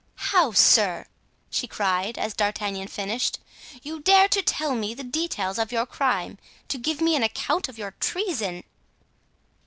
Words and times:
"How, 0.31 0.51
sir!" 0.51 1.05
she 1.51 1.67
cried, 1.67 2.17
as 2.17 2.33
D'Artagnan 2.33 2.87
finished, 2.87 3.37
"you 3.83 3.99
dare 3.99 4.27
to 4.29 4.41
tell 4.41 4.73
me 4.73 4.95
the 4.95 5.03
details 5.03 5.59
of 5.59 5.71
your 5.71 5.85
crime—to 5.85 6.77
give 6.79 7.01
me 7.01 7.15
an 7.15 7.21
account 7.21 7.69
of 7.69 7.77
your 7.77 7.91
treason!" 7.99 8.63